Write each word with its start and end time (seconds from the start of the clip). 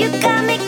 You 0.00 0.08
got 0.18 0.46
me 0.46 0.59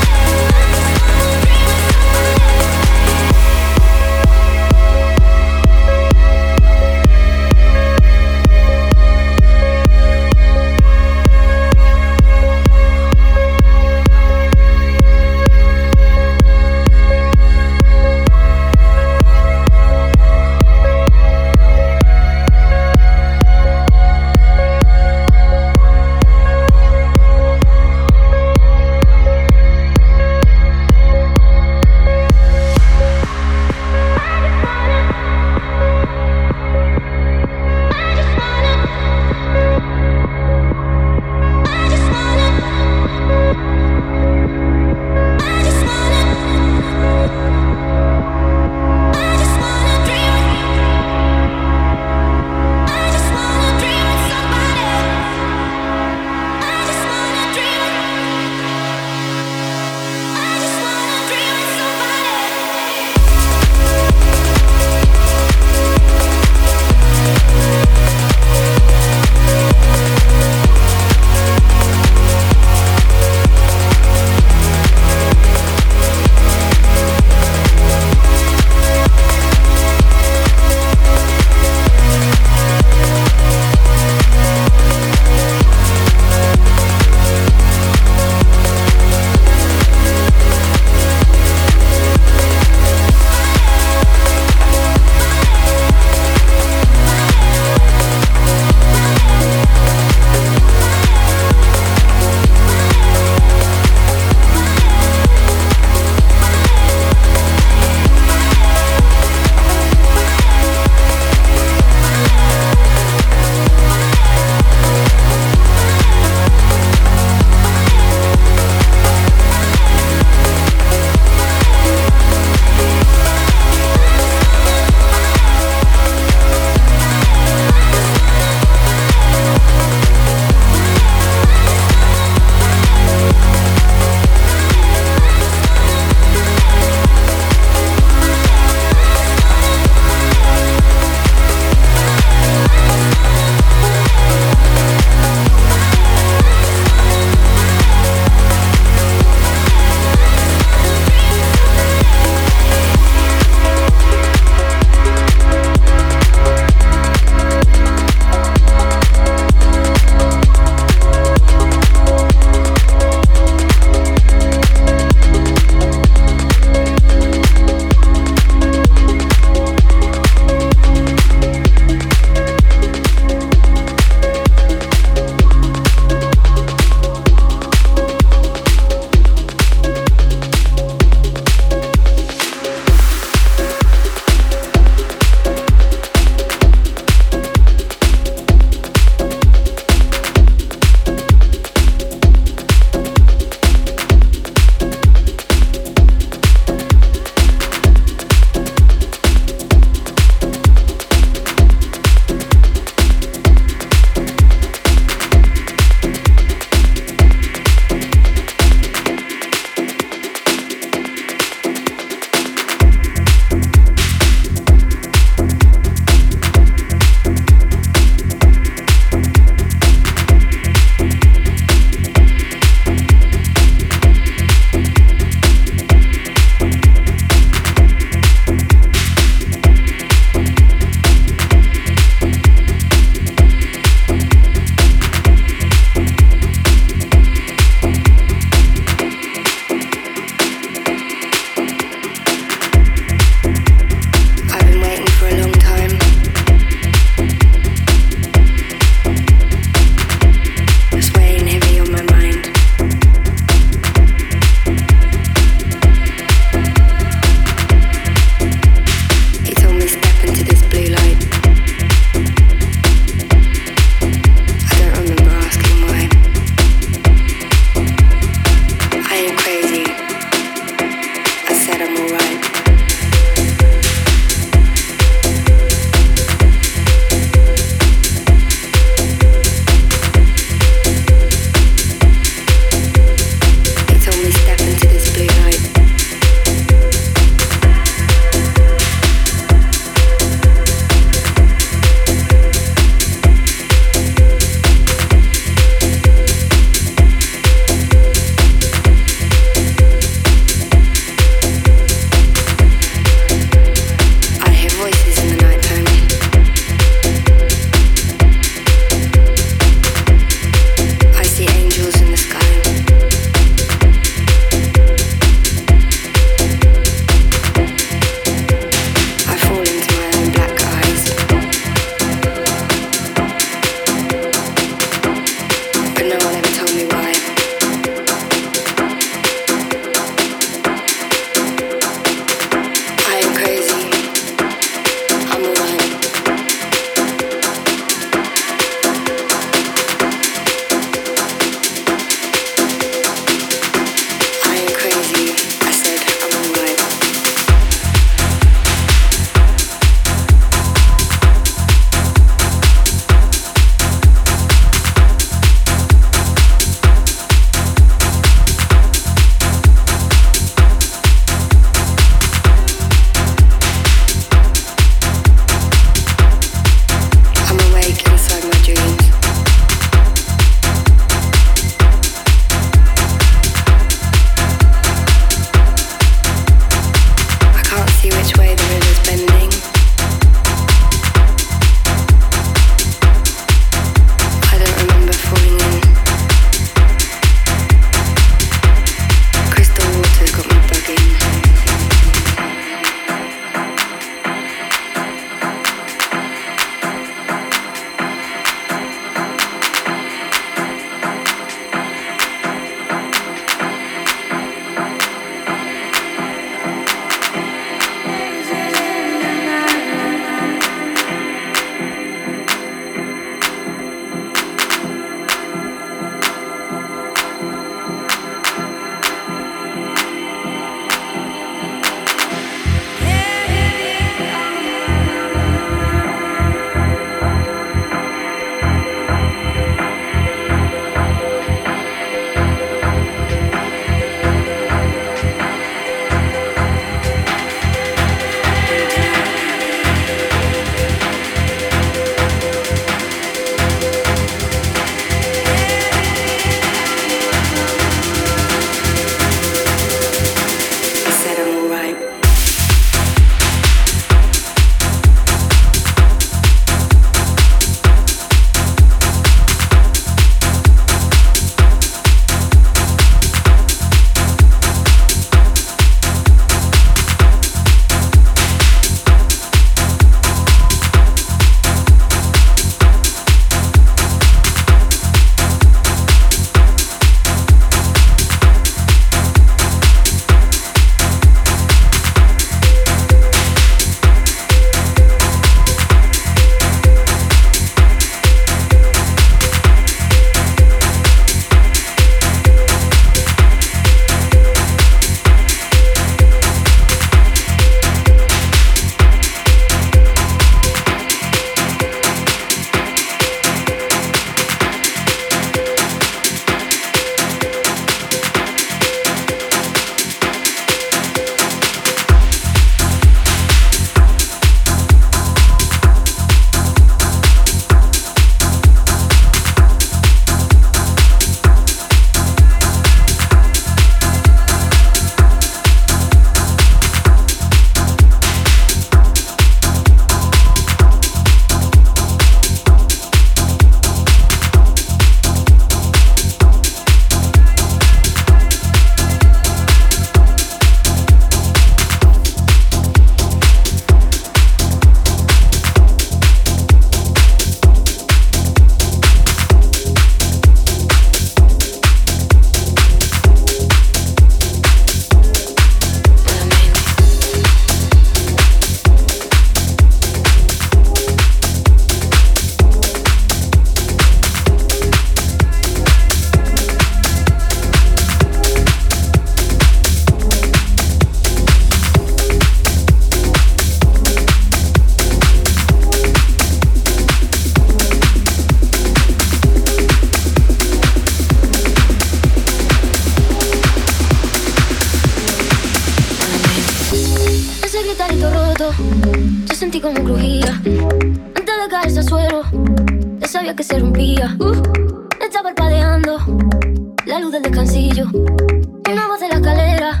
Una 598.12 599.08
voz 599.08 599.18
de 599.18 599.28
la 599.28 599.34
escalera, 599.36 600.00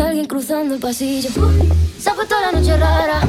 alguien 0.00 0.26
cruzando 0.26 0.74
el 0.74 0.80
pasillo. 0.80 1.30
Se 1.98 2.10
ha 2.10 2.14
puesto 2.14 2.34
la 2.40 2.50
noche 2.50 2.76
rara, 2.76 3.20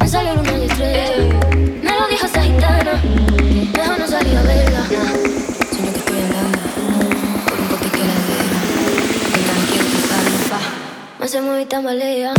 me 0.00 0.08
salió 0.08 0.34
luna 0.34 0.58
y 0.58 0.64
estrella. 0.64 1.40
Me 1.56 1.92
lo 1.92 2.08
dijo 2.08 2.26
esa 2.26 2.42
gitana, 2.42 3.00
no 3.98 4.06
salir 4.08 4.36
a 4.36 4.42
verla. 4.42 4.84
Sueño 4.86 5.92
que 5.92 5.98
estoy 5.98 6.20
andando 6.22 6.58
por 7.46 7.60
un 7.60 7.68
poquito 7.68 7.98
de 7.98 8.06
la 8.08 8.14
vera. 8.26 8.58
Mientras 9.32 9.58
quiero 9.70 9.84
cruzarlo, 9.86 10.38
pa. 10.50 10.60
Me 11.20 11.24
hace 11.24 11.40
muy 11.40 11.64
tambalea. 11.66 12.34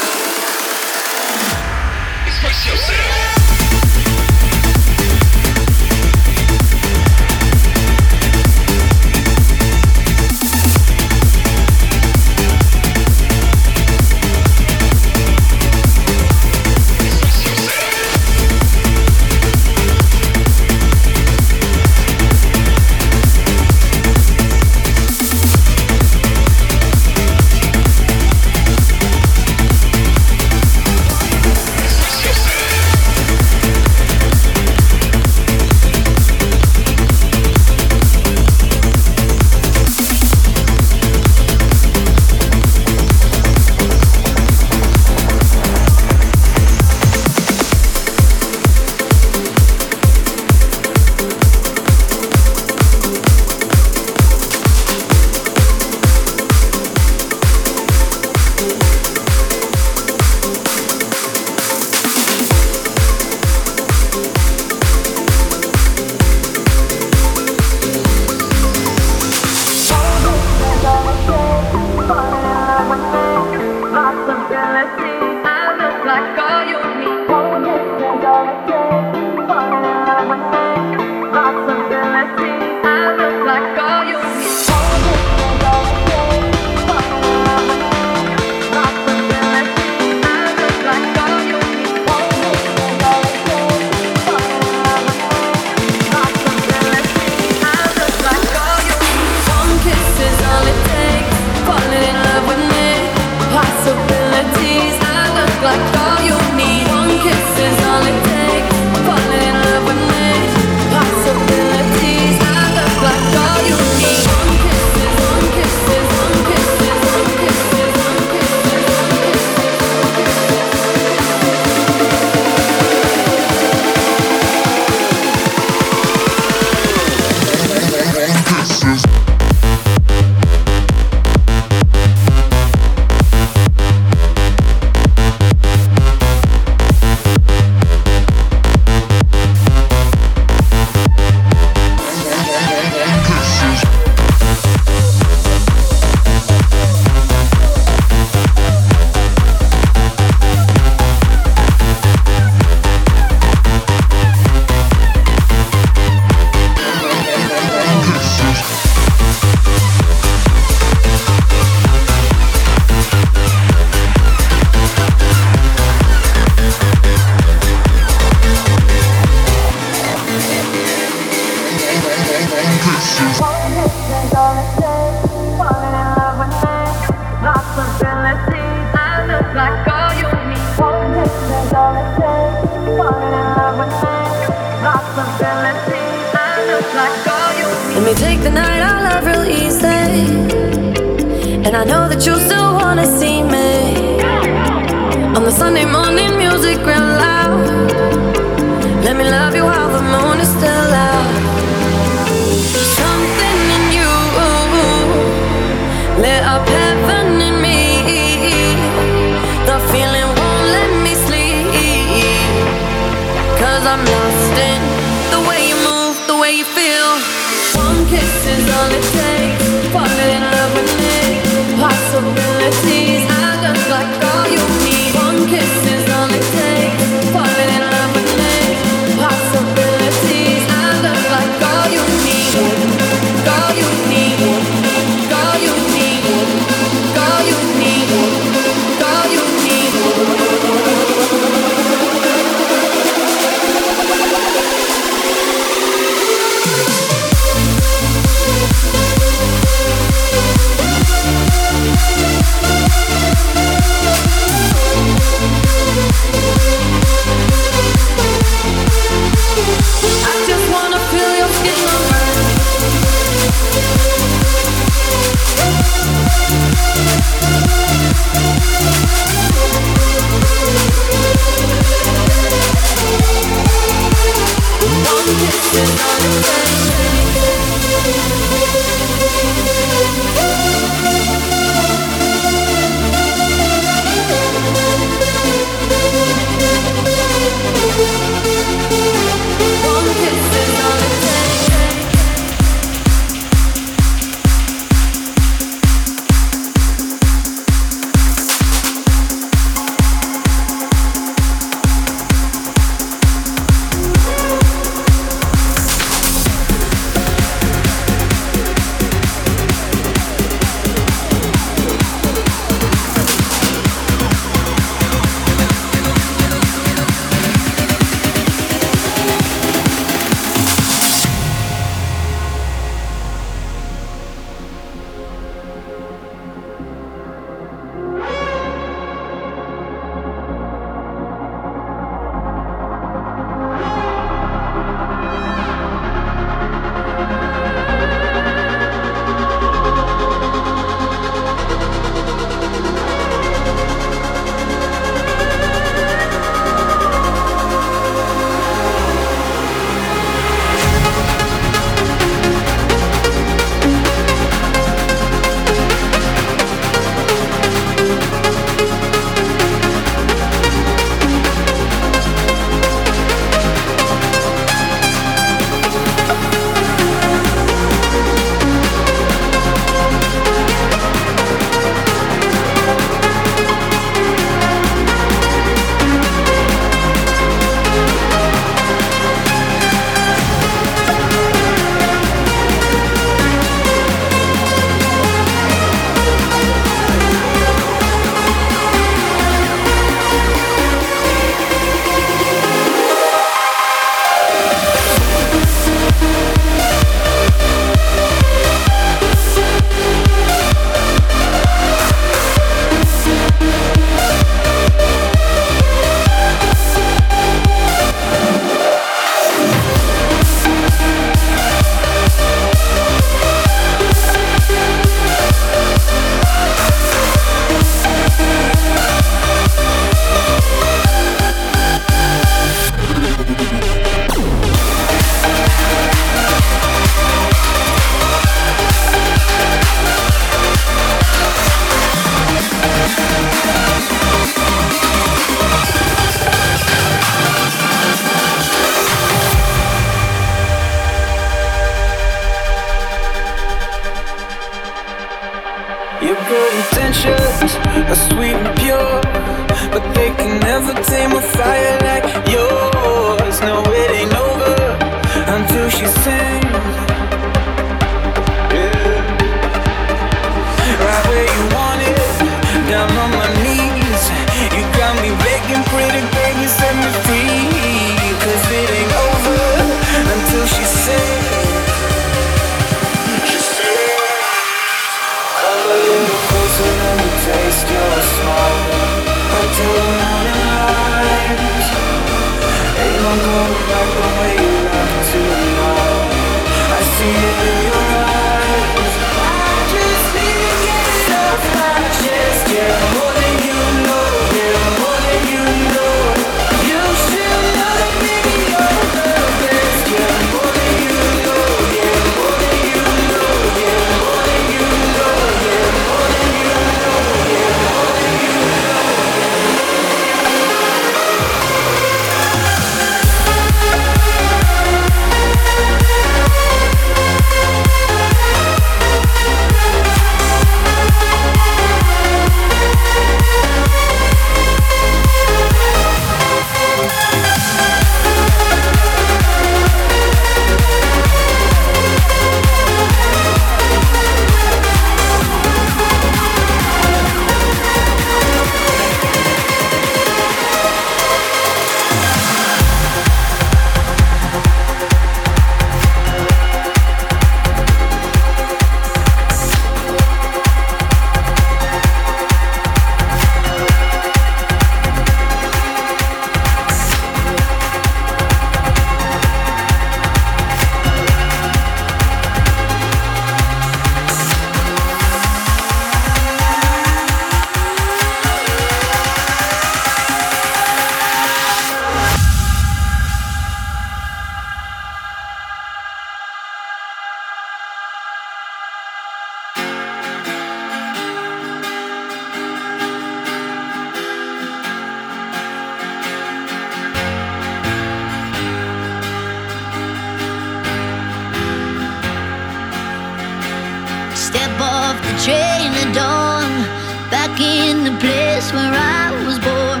where 598.74 598.94
I 599.20 599.24
was 599.46 599.58
born. 599.68 600.00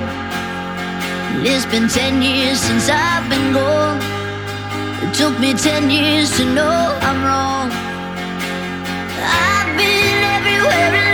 It's 1.46 1.66
been 1.66 1.88
ten 1.88 2.22
years 2.22 2.58
since 2.58 2.88
I've 2.88 3.26
been 3.30 3.52
gone. 3.52 3.98
It 5.04 5.14
took 5.14 5.34
me 5.38 5.54
ten 5.54 5.90
years 5.90 6.28
to 6.38 6.44
know 6.56 6.76
I'm 7.08 7.20
wrong. 7.26 7.68
I've 9.22 9.70
been 9.78 10.18
everywhere. 10.36 11.13